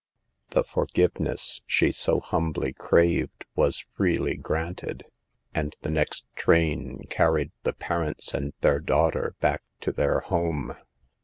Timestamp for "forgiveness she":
0.63-1.91